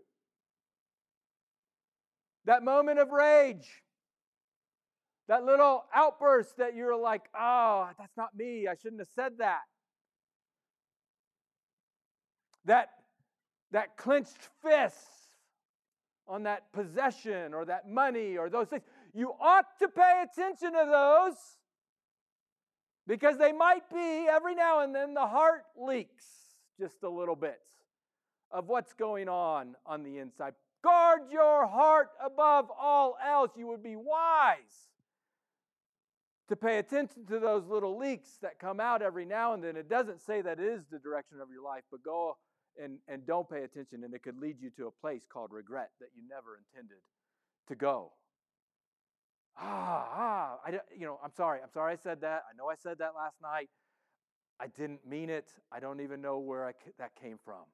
[2.44, 3.68] That moment of rage,
[5.28, 8.66] that little outburst that you're like, oh, that's not me.
[8.66, 9.62] I shouldn't have said that.
[12.64, 12.88] That,
[13.70, 14.96] that clenched fist
[16.26, 18.82] on that possession or that money or those things.
[19.14, 21.36] You ought to pay attention to those
[23.06, 26.24] because they might be, every now and then, the heart leaks
[26.78, 27.60] just a little bit
[28.50, 30.54] of what's going on on the inside.
[30.82, 33.52] Guard your heart above all else.
[33.56, 34.56] You would be wise
[36.48, 39.76] to pay attention to those little leaks that come out every now and then.
[39.76, 42.36] It doesn't say that it is the direction of your life, but go
[42.82, 45.90] and, and don't pay attention, and it could lead you to a place called regret
[46.00, 46.98] that you never intended
[47.68, 48.12] to go.
[49.58, 51.60] Ah, ah, I, you know, I'm sorry.
[51.62, 52.44] I'm sorry I said that.
[52.50, 53.68] I know I said that last night.
[54.58, 55.52] I didn't mean it.
[55.70, 57.64] I don't even know where I, that came from.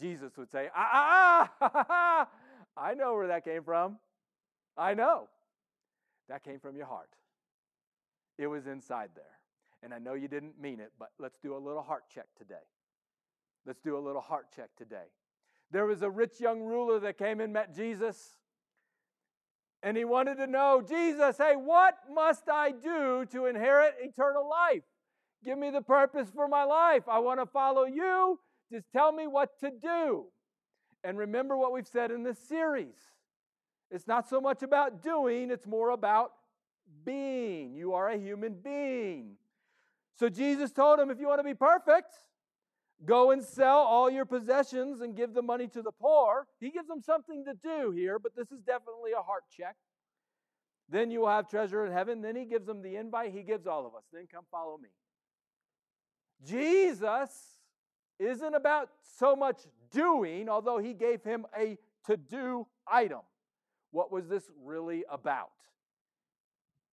[0.00, 2.28] Jesus would say, ah, ah, ah,
[2.76, 3.98] I know where that came from.
[4.76, 5.28] I know.
[6.28, 7.10] That came from your heart.
[8.38, 9.24] It was inside there.
[9.82, 12.54] And I know you didn't mean it, but let's do a little heart check today.
[13.66, 15.06] Let's do a little heart check today.
[15.70, 18.34] There was a rich young ruler that came and met Jesus.
[19.82, 24.84] And he wanted to know, Jesus, hey, what must I do to inherit eternal life?
[25.44, 27.02] Give me the purpose for my life.
[27.08, 28.38] I want to follow you.
[28.70, 30.26] Just tell me what to do.
[31.02, 32.94] And remember what we've said in this series
[33.90, 36.32] it's not so much about doing, it's more about
[37.04, 37.74] being.
[37.74, 39.32] You are a human being.
[40.14, 42.14] So Jesus told him, if you want to be perfect,
[43.04, 46.46] go and sell all your possessions and give the money to the poor.
[46.60, 49.76] He gives them something to do here, but this is definitely a heart check.
[50.88, 52.20] Then you will have treasure in heaven.
[52.20, 53.32] Then he gives them the invite.
[53.32, 54.02] He gives all of us.
[54.12, 54.90] Then come follow me.
[56.44, 57.30] Jesus
[58.18, 59.58] isn't about so much
[59.90, 63.20] doing, although he gave him a to do item.
[63.90, 65.50] What was this really about?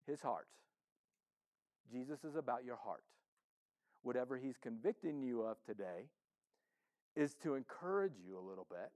[0.08, 0.48] His heart.
[1.92, 3.04] Jesus is about your heart.
[4.04, 6.08] Whatever he's convicting you of today
[7.16, 8.92] is to encourage you a little bit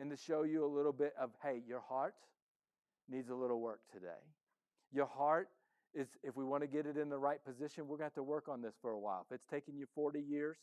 [0.00, 2.14] and to show you a little bit of, hey, your heart
[3.08, 4.22] needs a little work today.
[4.92, 5.48] Your heart
[5.94, 8.14] is, if we want to get it in the right position, we're going to have
[8.14, 9.24] to work on this for a while.
[9.28, 10.58] If it's taken you 40 years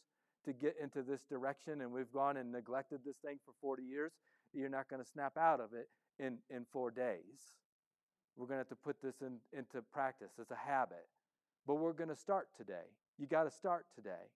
[0.46, 4.12] to get into this direction and we've gone and neglected this thing for 40 years,
[4.54, 5.88] you're not going to snap out of it
[6.20, 7.56] in, in four days.
[8.36, 11.08] We're going to have to put this in, into practice as a habit.
[11.66, 12.90] But we're going to start today.
[13.18, 14.30] You got to start today.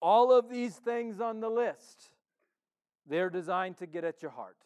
[0.00, 2.10] All of these things on the list,
[3.08, 4.56] they're designed to get at your heart.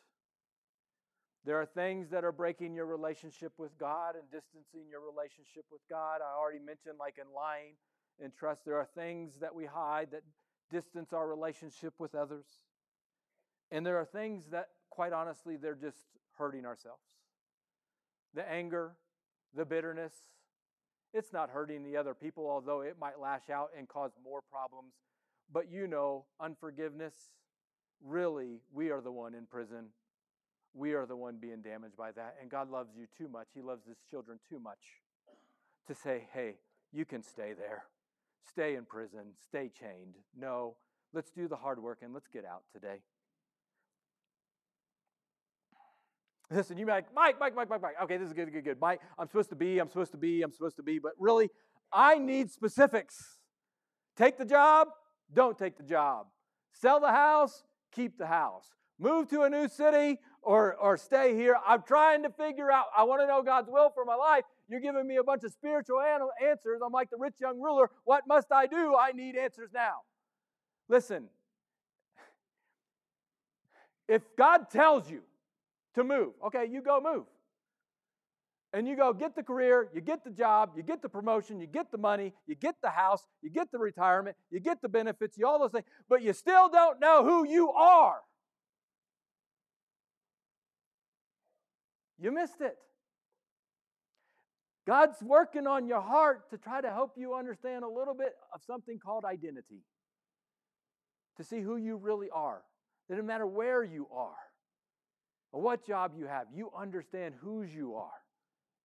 [1.45, 5.81] There are things that are breaking your relationship with God and distancing your relationship with
[5.91, 6.21] God.
[6.21, 7.75] I already mentioned, like in lying
[8.23, 10.23] and trust, there are things that we hide that
[10.71, 12.47] distance our relationship with others.
[13.71, 16.07] And there are things that, quite honestly, they're just
[16.39, 17.03] hurting ourselves.
[18.35, 18.93] The anger,
[19.55, 20.15] the bitterness,
[21.13, 24.93] it's not hurting the other people, although it might lash out and cause more problems.
[25.53, 27.15] But you know, unforgiveness,
[28.05, 29.89] really, we are the one in prison
[30.75, 32.37] we are the one being damaged by that.
[32.41, 33.49] And God loves you too much.
[33.55, 34.79] He loves his children too much
[35.87, 36.57] to say, hey,
[36.93, 37.85] you can stay there.
[38.49, 39.35] Stay in prison.
[39.49, 40.15] Stay chained.
[40.39, 40.77] No,
[41.13, 43.01] let's do the hard work and let's get out today.
[46.53, 47.95] Listen, you might, Mike, Mike, Mike, Mike, Mike.
[48.03, 48.81] Okay, this is good, good, good.
[48.81, 51.49] Mike, I'm supposed to be, I'm supposed to be, I'm supposed to be, but really,
[51.93, 53.39] I need specifics.
[54.17, 54.89] Take the job,
[55.33, 56.27] don't take the job.
[56.75, 58.67] Sell the house, keep the house.
[58.99, 61.57] Move to a new city, or, or stay here.
[61.67, 64.45] I'm trying to figure out, I want to know God's will for my life.
[64.69, 66.81] You're giving me a bunch of spiritual answers.
[66.85, 67.91] I'm like the rich young ruler.
[68.05, 68.95] What must I do?
[68.95, 70.03] I need answers now.
[70.89, 71.29] Listen,
[74.07, 75.23] if God tells you
[75.95, 77.25] to move, okay, you go move.
[78.75, 81.67] And you go get the career, you get the job, you get the promotion, you
[81.67, 85.37] get the money, you get the house, you get the retirement, you get the benefits,
[85.37, 88.21] you all those things, but you still don't know who you are.
[92.19, 92.77] You missed it.
[94.87, 98.63] God's working on your heart to try to help you understand a little bit of
[98.67, 99.83] something called identity.
[101.37, 102.63] To see who you really are.
[103.09, 104.35] It doesn't matter where you are
[105.61, 108.11] what job you have, you understand whose you are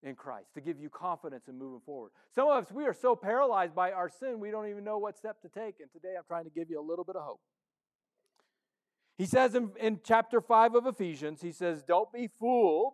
[0.03, 2.11] in Christ to give you confidence in moving forward.
[2.35, 5.17] Some of us, we are so paralyzed by our sin, we don't even know what
[5.17, 5.75] step to take.
[5.79, 7.39] And today I'm trying to give you a little bit of hope.
[9.17, 12.93] He says in, in chapter 5 of Ephesians, he says, Don't be fooled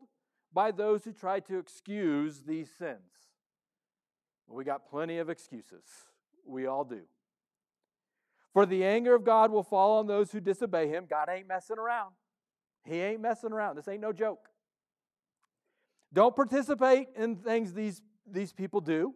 [0.53, 2.99] by those who try to excuse these sins.
[4.47, 5.83] We got plenty of excuses.
[6.45, 7.01] We all do.
[8.53, 11.07] For the anger of God will fall on those who disobey him.
[11.09, 12.13] God ain't messing around.
[12.85, 13.77] He ain't messing around.
[13.77, 14.49] This ain't no joke.
[16.11, 19.13] Don't participate in things these, these people do.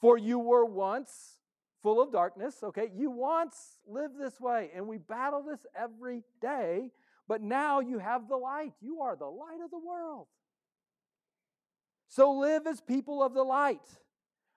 [0.00, 1.38] For you were once
[1.82, 2.56] full of darkness.
[2.62, 6.90] Okay, you once lived this way, and we battle this every day,
[7.28, 8.72] but now you have the light.
[8.80, 10.26] You are the light of the world.
[12.08, 13.86] So live as people of the light.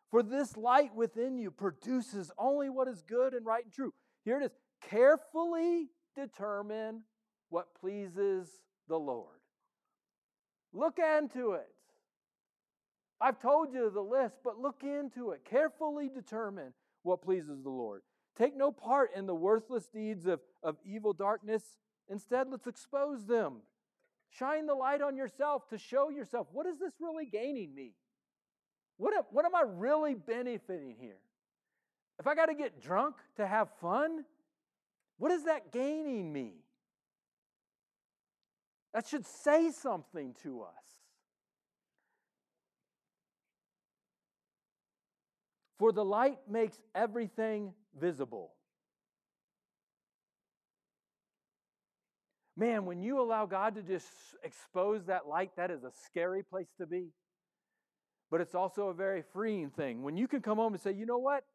[0.09, 3.93] For this light within you produces only what is good and right and true.
[4.25, 7.03] Here it is carefully determine
[7.49, 8.47] what pleases
[8.87, 9.37] the Lord.
[10.73, 11.67] Look into it.
[13.21, 15.41] I've told you the list, but look into it.
[15.43, 18.01] Carefully determine what pleases the Lord.
[18.37, 21.63] Take no part in the worthless deeds of, of evil darkness.
[22.07, 23.57] Instead, let's expose them.
[24.29, 27.93] Shine the light on yourself to show yourself what is this really gaining me?
[28.97, 31.17] What what am I really benefiting here?
[32.19, 34.25] if I got to get drunk to have fun,
[35.17, 36.55] what is that gaining me?
[38.93, 40.69] That should say something to us.
[45.77, 48.51] For the light makes everything visible.
[52.57, 54.07] Man, when you allow God to just
[54.43, 57.07] expose that light, that is a scary place to be.
[58.29, 60.03] But it's also a very freeing thing.
[60.03, 61.45] When you can come home and say, you know what?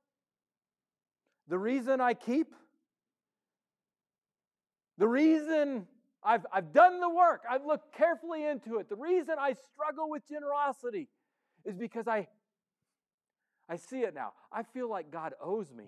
[1.48, 2.54] The reason I keep,
[4.96, 5.86] the reason
[6.24, 10.26] I've, I've done the work, I've looked carefully into it, the reason I struggle with
[10.28, 11.08] generosity
[11.64, 12.28] is because I,
[13.68, 14.32] I see it now.
[14.52, 15.84] I feel like God owes me.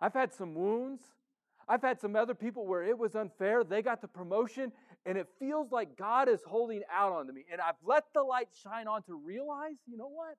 [0.00, 1.02] I've had some wounds.
[1.68, 3.64] I've had some other people where it was unfair.
[3.64, 4.72] They got the promotion,
[5.04, 7.44] and it feels like God is holding out on me.
[7.50, 10.36] And I've let the light shine on to realize, you know what?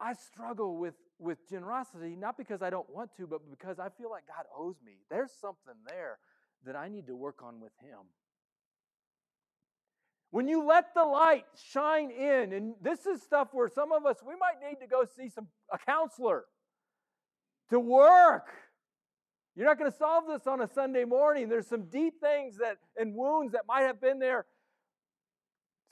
[0.00, 4.10] I struggle with, with generosity, not because I don't want to, but because I feel
[4.10, 4.98] like God owes me.
[5.10, 6.18] There's something there
[6.66, 7.98] that I need to work on with Him.
[10.30, 14.18] When you let the light shine in, and this is stuff where some of us,
[14.26, 16.44] we might need to go see some a counselor
[17.70, 18.48] to work
[19.56, 21.48] you're not going to solve this on a Sunday morning.
[21.48, 24.44] There's some deep things that and wounds that might have been there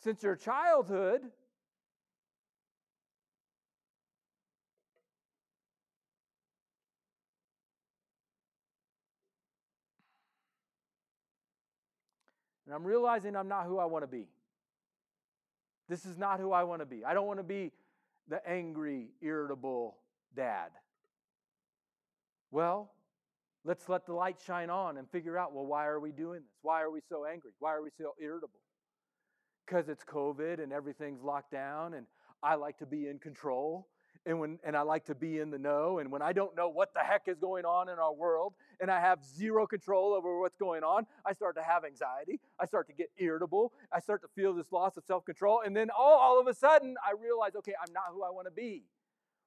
[0.03, 1.23] since your childhood.
[12.75, 14.27] And I'm realizing I'm not who I want to be.
[15.89, 17.05] This is not who I want to be.
[17.05, 17.71] I don't want to be
[18.29, 19.97] the angry, irritable
[20.35, 20.71] dad.
[22.51, 22.91] Well,
[23.67, 26.59] Let's let the light shine on and figure out well, why are we doing this?
[26.61, 27.51] Why are we so angry?
[27.61, 28.61] Why are we so irritable?
[29.65, 32.05] Because it's COVID and everything's locked down, and
[32.43, 33.89] I like to be in control.
[34.27, 35.99] And, when, and I like to be in the know.
[35.99, 38.91] And when I don't know what the heck is going on in our world and
[38.91, 42.41] I have zero control over what's going on, I start to have anxiety.
[42.59, 43.75] I start to get irritable.
[43.93, 45.61] I start to feel this loss of self control.
[45.65, 48.47] And then all, all of a sudden, I realize okay, I'm not who I want
[48.47, 48.85] to be.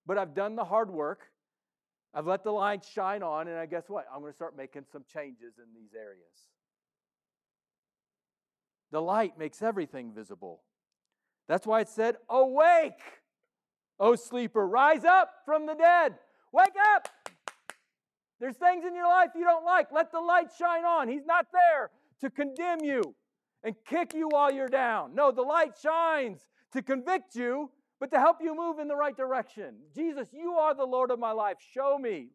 [0.05, 1.31] But I've done the hard work
[2.17, 4.07] I've let the light shine on, and I guess what?
[4.11, 6.49] I'm going to start making some changes in these areas.
[8.91, 10.61] The light makes everything visible.
[11.47, 13.01] That's why it said, Awake,
[13.99, 16.15] O sleeper, rise up from the dead.
[16.51, 17.09] Wake up.
[18.39, 19.87] There's things in your life you don't like.
[19.91, 21.07] Let the light shine on.
[21.07, 21.89] He's not there
[22.21, 23.15] to condemn you
[23.63, 25.15] and kick you while you're down.
[25.15, 29.17] No, the light shines to convict you but to help you move in the right
[29.17, 29.75] direction.
[29.95, 31.57] Jesus, you are the Lord of my life.
[31.73, 32.27] Show me.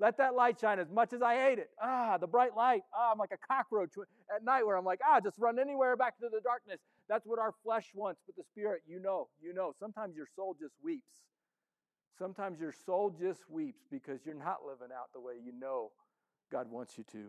[0.00, 1.70] Let that light shine as much as I hate it.
[1.82, 2.82] Ah, the bright light.
[2.94, 3.94] Ah, I'm like a cockroach
[4.34, 6.78] at night where I'm like, ah, just run anywhere back to the darkness.
[7.08, 9.72] That's what our flesh wants, but the spirit, you know, you know.
[9.80, 11.12] Sometimes your soul just weeps.
[12.18, 15.92] Sometimes your soul just weeps because you're not living out the way you know
[16.50, 17.28] God wants you to.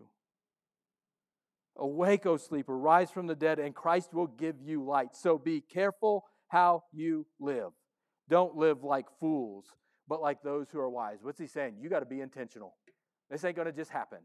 [1.76, 5.14] Awake, O sleeper, rise from the dead, and Christ will give you light.
[5.14, 7.70] So be careful how you live.
[8.28, 9.66] Don't live like fools,
[10.08, 11.18] but like those who are wise.
[11.22, 11.76] What's he saying?
[11.80, 12.74] You got to be intentional.
[13.30, 14.18] This ain't going to just happen.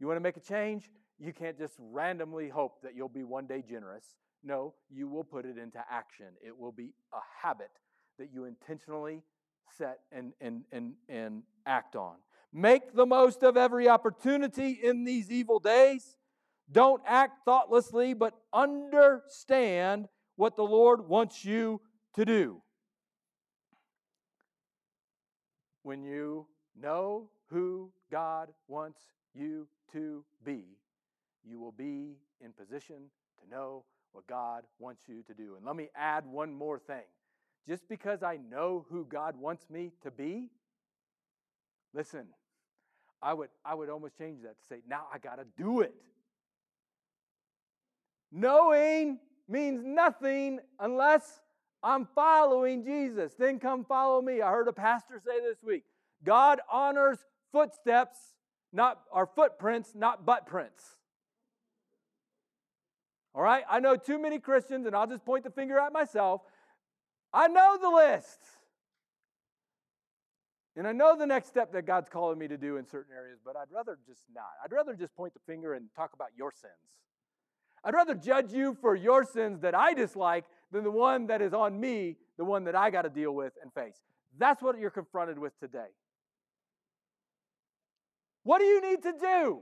[0.00, 0.90] You want to make a change?
[1.18, 4.04] You can't just randomly hope that you'll be one day generous.
[4.42, 6.26] No, you will put it into action.
[6.44, 7.70] It will be a habit
[8.18, 9.22] that you intentionally
[9.76, 12.16] set and, and, and, and act on.
[12.52, 16.16] Make the most of every opportunity in these evil days.
[16.70, 21.80] Don't act thoughtlessly, but understand what the Lord wants you
[22.14, 22.62] to do.
[25.88, 26.46] when you
[26.78, 29.00] know who God wants
[29.34, 30.64] you to be,
[31.42, 32.96] you will be in position
[33.40, 35.56] to know what God wants you to do.
[35.56, 37.04] And let me add one more thing.
[37.68, 40.48] Just because I know who God wants me to be,
[41.92, 42.26] listen,
[43.22, 45.94] I would, I would almost change that to say, now I got to do it.
[48.30, 49.18] Knowing
[49.48, 51.40] means nothing unless
[51.82, 53.34] I'm following Jesus.
[53.38, 54.40] Then come follow me.
[54.40, 55.84] I heard a pastor say this week
[56.24, 57.18] God honors
[57.52, 58.18] footsteps,
[58.72, 60.97] not our footprints, not butt prints.
[63.38, 63.62] All right?
[63.70, 66.40] I know too many Christians, and I'll just point the finger at myself.
[67.32, 68.40] I know the list.
[70.76, 73.38] And I know the next step that God's calling me to do in certain areas,
[73.44, 74.50] but I'd rather just not.
[74.64, 76.72] I'd rather just point the finger and talk about your sins.
[77.84, 81.54] I'd rather judge you for your sins that I dislike than the one that is
[81.54, 84.00] on me, the one that I got to deal with and face.
[84.36, 85.90] That's what you're confronted with today.
[88.42, 89.60] What do you need to do?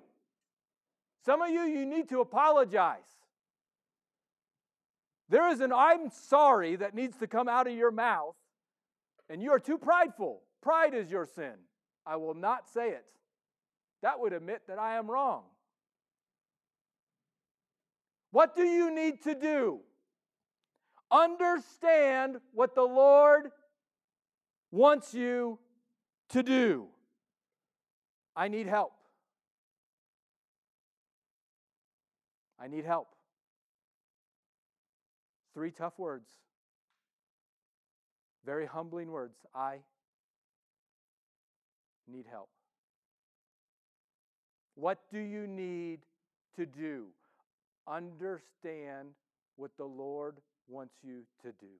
[1.27, 3.03] Some of you, you need to apologize.
[5.29, 8.37] There is an I'm sorry that needs to come out of your mouth,
[9.29, 11.55] and you are too prideful pride is your sin.
[12.05, 13.05] I will not say it.
[14.03, 15.45] That would admit that I am wrong.
[18.33, 19.79] What do you need to do?
[21.09, 23.53] Understand what the Lord
[24.73, 25.61] wants you
[26.31, 26.87] to do.
[28.35, 28.93] I need help.
[32.59, 33.16] I need help.
[35.57, 36.29] Three tough words.
[38.45, 39.39] Very humbling words.
[39.55, 39.79] I
[42.07, 42.51] need help.
[44.75, 46.01] What do you need
[46.57, 47.07] to do?
[47.89, 49.15] Understand
[49.57, 50.37] what the Lord
[50.69, 51.73] wants you to do.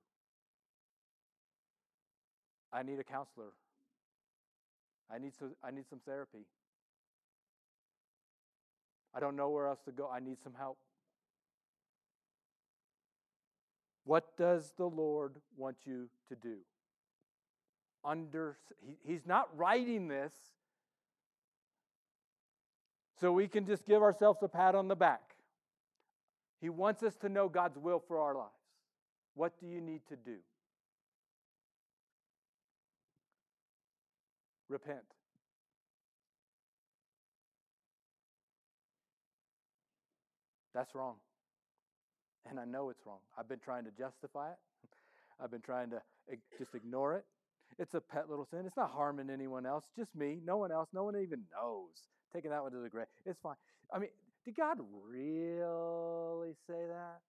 [2.73, 3.53] I need a counselor.
[5.15, 6.47] I need some, I need some therapy.
[9.15, 10.09] I don't know where else to go.
[10.11, 10.79] I need some help.
[14.07, 16.59] What does the Lord want you to do?
[18.05, 20.33] Under, he, he's not writing this
[23.21, 25.35] so we can just give ourselves a pat on the back.
[26.61, 28.53] He wants us to know God's will for our lives.
[29.35, 30.37] What do you need to do?
[34.69, 35.01] Repent.
[40.73, 41.17] That's wrong.
[42.49, 43.19] And I know it's wrong.
[43.39, 44.59] I've been trying to justify it.
[45.43, 47.25] I've been trying to eh, just ignore it.
[47.79, 48.63] It's a pet little sin.
[48.67, 50.39] It's not harming anyone else, just me.
[50.45, 50.89] No one else.
[50.93, 51.91] No one even knows.
[52.33, 53.07] Taking that one to the grave.
[53.25, 53.57] It's fine.
[53.93, 54.11] I mean,
[54.45, 54.79] did God
[55.09, 57.21] really say that?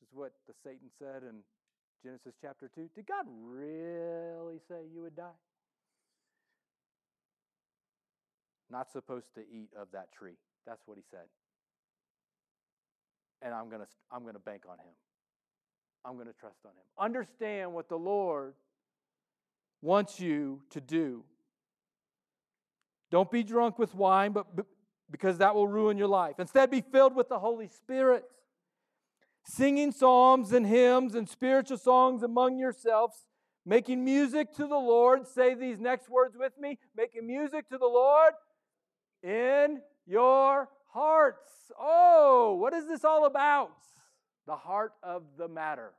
[0.00, 1.42] This is what the Satan said in
[2.02, 2.88] Genesis chapter 2.
[2.94, 5.38] Did God really say you would die?
[8.70, 10.38] Not supposed to eat of that tree.
[10.66, 11.28] That's what he said.
[13.44, 14.94] And I'm going to I'm going to bank on him.
[16.04, 16.84] I'm going to trust on him.
[16.98, 18.54] Understand what the Lord
[19.80, 21.24] wants you to do.
[23.10, 24.46] Don't be drunk with wine, but
[25.10, 26.36] because that will ruin your life.
[26.38, 28.24] Instead, be filled with the Holy Spirit,
[29.44, 33.26] singing psalms and hymns and spiritual songs among yourselves,
[33.66, 35.26] making music to the Lord.
[35.26, 38.32] Say these next words with me making music to the Lord
[39.22, 41.50] in your hearts.
[41.78, 43.72] Oh, what is this all about?
[44.46, 45.92] The heart of the matter.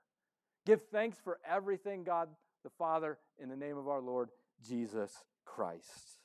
[0.66, 2.30] Give thanks for everything, God
[2.64, 4.30] the Father, in the name of our Lord
[4.66, 5.12] Jesus
[5.46, 6.20] Christ.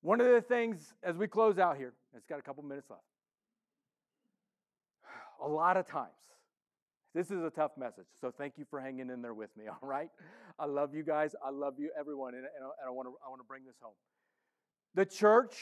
[0.00, 3.02] One of the things as we close out here, it's got a couple minutes left.
[5.44, 6.10] A lot of times,
[7.14, 9.88] this is a tough message, so thank you for hanging in there with me, all
[9.88, 10.08] right?
[10.58, 11.34] I love you guys.
[11.44, 13.94] I love you, everyone, and, and I, I want to bring this home.
[14.94, 15.56] The church,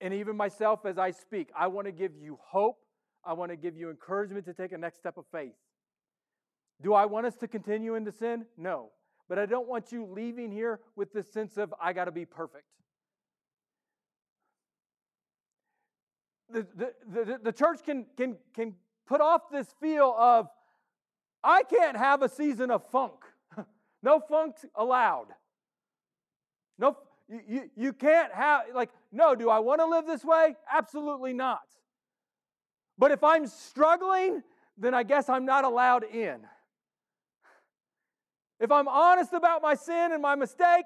[0.00, 2.78] and even myself as I speak, I want to give you hope.
[3.24, 5.54] I want to give you encouragement to take a next step of faith.
[6.82, 8.46] Do I want us to continue into sin?
[8.56, 8.90] No.
[9.28, 12.24] But I don't want you leaving here with this sense of, I got to be
[12.24, 12.64] perfect.
[16.52, 18.74] The, the, the, the church can, can, can
[19.06, 20.48] put off this feel of,
[21.44, 23.20] I can't have a season of funk.
[24.02, 25.28] no funk allowed.
[26.78, 26.96] No,
[27.48, 30.56] you, you, can't have, like, no, do I want to live this way?
[30.70, 31.62] Absolutely not.
[32.98, 34.42] But if I'm struggling,
[34.76, 36.40] then I guess I'm not allowed in.
[38.58, 40.84] If I'm honest about my sin and my mistake,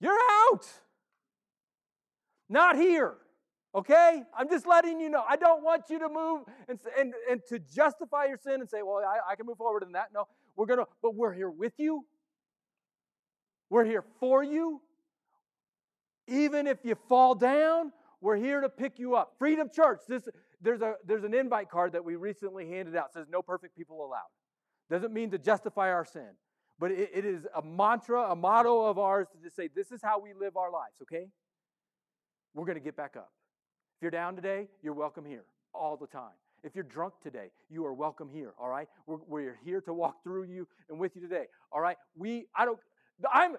[0.00, 0.18] you're
[0.50, 0.66] out.
[2.48, 3.14] Not here.
[3.74, 4.22] Okay?
[4.36, 5.22] I'm just letting you know.
[5.28, 8.82] I don't want you to move and, and, and to justify your sin and say,
[8.82, 10.08] well, I, I can move forward in that.
[10.14, 10.26] No,
[10.56, 12.04] we're going to, but we're here with you.
[13.68, 14.80] We're here for you.
[16.28, 19.34] Even if you fall down, we're here to pick you up.
[19.38, 20.28] Freedom Church, this,
[20.60, 23.06] there's, a, there's an invite card that we recently handed out.
[23.06, 24.28] It says, no perfect people allowed.
[24.90, 26.28] Doesn't mean to justify our sin,
[26.78, 30.00] but it, it is a mantra, a motto of ours to just say, this is
[30.02, 31.28] how we live our lives, okay?
[32.54, 33.30] We're going to get back up.
[33.96, 36.32] If you're down today, you're welcome here all the time.
[36.62, 38.88] If you're drunk today, you are welcome here, all right?
[39.06, 41.96] We're, we're here to walk through you and with you today, all right?
[42.16, 42.78] We, I don't,
[43.32, 43.56] I'm,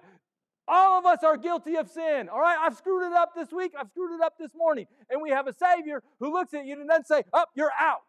[0.67, 2.57] all of us are guilty of sin, all right?
[2.59, 4.85] I've screwed it up this week, I've screwed it up this morning.
[5.09, 7.71] And we have a Savior who looks at you and then say, Up, oh, you're
[7.79, 8.01] out.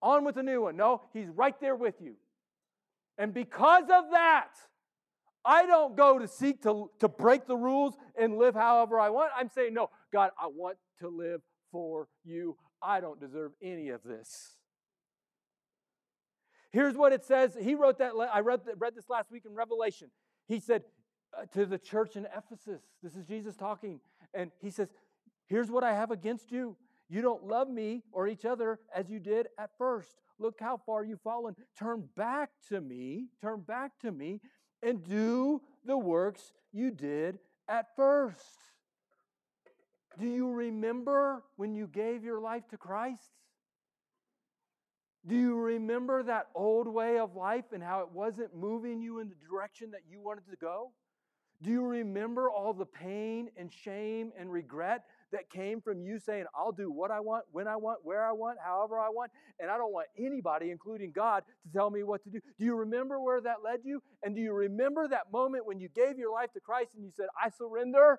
[0.00, 0.76] On with a new one.
[0.76, 2.14] No, He's right there with you.
[3.18, 4.50] And because of that,
[5.44, 9.32] I don't go to seek to, to break the rules and live however I want.
[9.36, 11.40] I'm saying, no, God, I want to live
[11.72, 12.56] for you.
[12.82, 14.56] I don't deserve any of this.
[16.70, 17.56] Here's what it says.
[17.60, 18.12] He wrote that.
[18.32, 20.10] I read, read this last week in Revelation.
[20.46, 20.82] He said
[21.38, 24.00] Uh, to the church in Ephesus, this is Jesus talking,
[24.34, 24.88] and he says,
[25.46, 26.76] Here's what I have against you.
[27.08, 30.20] You don't love me or each other as you did at first.
[30.38, 31.54] Look how far you've fallen.
[31.78, 34.40] Turn back to me, turn back to me,
[34.82, 38.58] and do the works you did at first.
[40.18, 43.30] Do you remember when you gave your life to Christ?
[45.26, 49.28] Do you remember that old way of life and how it wasn't moving you in
[49.28, 50.90] the direction that you wanted to go?
[51.60, 55.02] Do you remember all the pain and shame and regret
[55.32, 58.32] that came from you saying, I'll do what I want, when I want, where I
[58.32, 62.22] want, however I want, and I don't want anybody, including God, to tell me what
[62.24, 62.38] to do?
[62.58, 64.00] Do you remember where that led you?
[64.22, 67.10] And do you remember that moment when you gave your life to Christ and you
[67.16, 68.18] said, I surrender?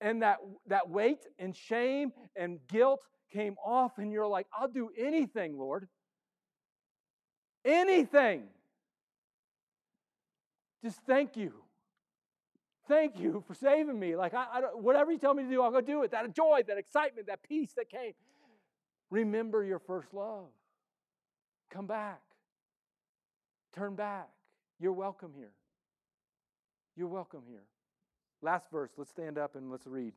[0.00, 3.00] And that, that weight and shame and guilt
[3.32, 5.88] came off, and you're like, I'll do anything, Lord.
[7.64, 8.44] Anything.
[10.82, 11.61] Just thank you.
[12.88, 14.16] Thank you for saving me.
[14.16, 16.10] Like, I, I whatever you tell me to do, I'll go do it.
[16.10, 18.12] That joy, that excitement, that peace that came.
[19.10, 20.48] Remember your first love.
[21.70, 22.20] Come back.
[23.74, 24.28] Turn back.
[24.80, 25.52] You're welcome here.
[26.96, 27.64] You're welcome here.
[28.42, 28.90] Last verse.
[28.96, 30.12] Let's stand up and let's read.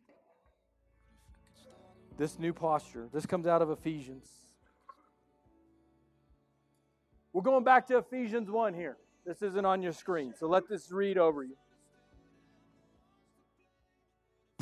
[2.18, 3.09] This new posture.
[3.13, 4.28] This comes out of Ephesians.
[7.32, 8.97] We're going back to Ephesians 1 here.
[9.26, 11.55] This isn't on your screen, so let this read over you.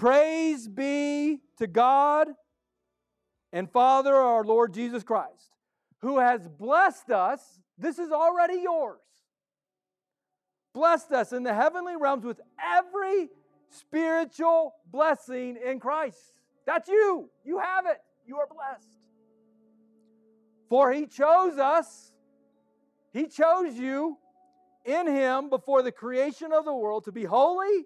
[0.04, 2.28] Praise be to God
[3.54, 5.56] and Father, our Lord Jesus Christ,
[6.02, 7.40] who has blessed us.
[7.78, 9.00] This is already yours.
[10.74, 13.30] Blessed us in the heavenly realms with every
[13.70, 16.34] spiritual blessing in Christ.
[16.66, 17.30] That's you.
[17.46, 18.02] You have it.
[18.28, 18.90] You are blessed.
[20.68, 22.12] For he chose us
[23.14, 24.18] he chose you
[24.84, 27.86] in Him before the creation of the world to be holy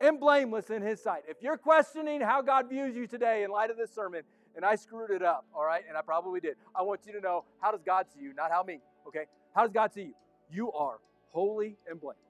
[0.00, 1.22] and blameless in His sight.
[1.28, 4.22] If you're questioning how God views you today in light of this sermon,
[4.56, 7.20] and I screwed it up, all right, and I probably did, I want you to
[7.20, 9.24] know how does God see you, not how me, okay?
[9.54, 10.14] How does God see you?
[10.50, 10.98] You are
[11.30, 12.24] holy and blameless.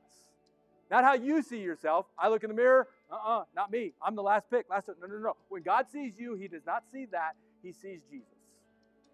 [0.90, 2.06] Not how you see yourself.
[2.18, 3.92] I look in the mirror, uh uh-uh, uh not me.
[4.04, 4.68] I'm the last pick.
[4.68, 5.36] Last, no, no, no.
[5.48, 7.36] When God sees you, He does not see that.
[7.62, 8.26] He sees Jesus.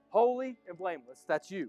[0.09, 1.23] Holy and blameless.
[1.29, 1.69] That's you.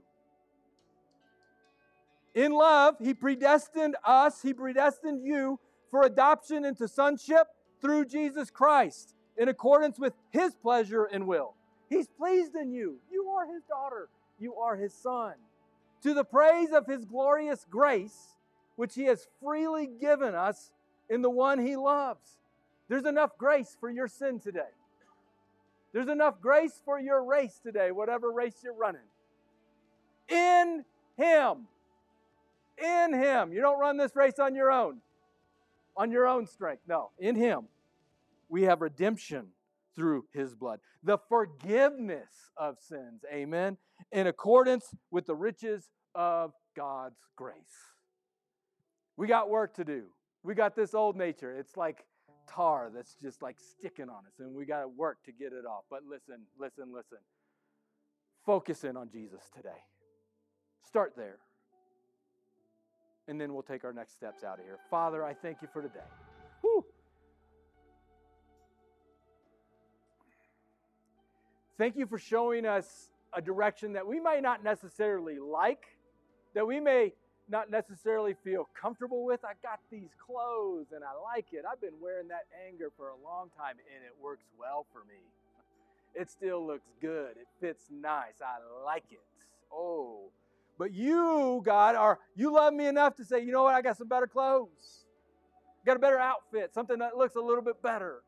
[2.34, 5.60] In love, He predestined us, He predestined you
[5.90, 7.48] for adoption into sonship
[7.82, 11.54] through Jesus Christ in accordance with His pleasure and will.
[11.90, 12.98] He's pleased in you.
[13.12, 14.10] You are His daughter,
[14.40, 15.34] you are His son.
[16.04, 18.36] To the praise of His glorious grace,
[18.76, 20.72] which He has freely given us
[21.10, 22.38] in the one He loves.
[22.90, 24.74] There's enough grace for your sin today.
[25.94, 29.02] There's enough grace for your race today, whatever race you're running.
[30.30, 30.86] In
[31.18, 31.68] Him
[32.78, 33.52] in Him.
[33.52, 34.98] You don't run this race on your own,
[35.98, 36.84] on your own strength.
[36.88, 37.68] No, in Him.
[38.50, 39.48] We have redemption
[39.96, 43.26] through His blood, the forgiveness of sins.
[43.32, 43.78] Amen.
[44.12, 47.56] In accordance with the riches of God's grace.
[49.18, 50.04] We got work to do.
[50.44, 51.58] We got this old nature.
[51.58, 52.06] It's like
[52.48, 55.66] tar that's just like sticking on us, and we got to work to get it
[55.66, 55.84] off.
[55.90, 57.18] But listen, listen, listen.
[58.46, 59.82] Focus in on Jesus today.
[60.86, 61.40] Start there
[63.28, 64.78] and then we'll take our next steps out of here.
[64.90, 66.00] Father, I thank you for today.
[66.62, 66.86] Whew.
[71.78, 75.84] Thank you for showing us a direction that we might not necessarily like,
[76.56, 77.14] that we may
[77.50, 79.44] not necessarily feel comfortable with.
[79.46, 81.64] I got these clothes and I like it.
[81.70, 85.22] I've been wearing that anger for a long time and it works well for me.
[86.16, 87.32] It still looks good.
[87.38, 88.42] It fits nice.
[88.42, 89.20] I like it.
[89.72, 90.32] Oh,
[90.78, 93.98] but you, God, are you love me enough to say, you know what, I got
[93.98, 95.06] some better clothes.
[95.86, 98.22] Got a better outfit, something that looks a little bit better.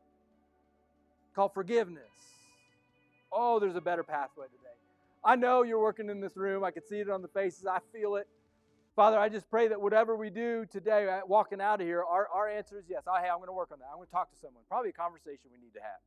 [1.36, 2.04] Called forgiveness.
[3.32, 4.70] Oh, there's a better pathway today.
[5.24, 6.64] I know you're working in this room.
[6.64, 7.66] I can see it on the faces.
[7.66, 8.28] I feel it.
[8.96, 12.28] Father, I just pray that whatever we do today, uh, walking out of here, our,
[12.34, 13.04] our answer is yes.
[13.08, 13.86] Oh, hey, I'm going to work on that.
[13.92, 14.64] I'm going to talk to someone.
[14.68, 16.00] Probably a conversation we need to have.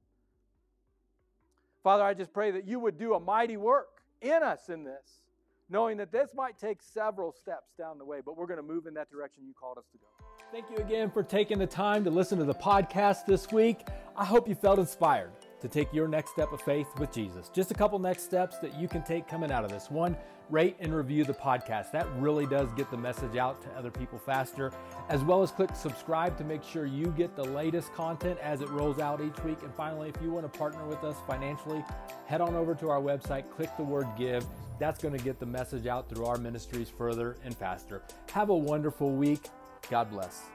[1.83, 5.22] Father, I just pray that you would do a mighty work in us in this
[5.69, 8.87] knowing that this might take several steps down the way, but we're going to move
[8.87, 10.07] in that direction you called us to go.
[10.53, 13.87] Thank you again for taking the time to listen to the podcast this week.
[14.17, 15.33] I hope you felt inspired
[15.63, 17.49] to take your next step of faith with Jesus.
[17.55, 19.91] Just a couple next steps that you can take coming out of this.
[19.91, 20.15] One,
[20.51, 21.91] rate and review the podcast.
[21.93, 24.71] That really does get the message out to other people faster,
[25.09, 28.69] as well as click subscribe to make sure you get the latest content as it
[28.69, 29.63] rolls out each week.
[29.63, 31.83] And finally, if you want to partner with us financially,
[32.27, 34.45] head on over to our website, click the word give.
[34.83, 38.03] That's going to get the message out through our ministries further and faster.
[38.33, 39.49] Have a wonderful week.
[39.89, 40.47] God bless.